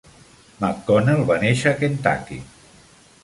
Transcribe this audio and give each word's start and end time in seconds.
McConnell 0.61 1.21
va 1.31 1.37
néixer 1.45 1.73
a 1.73 1.77
Kentucky. 1.83 2.39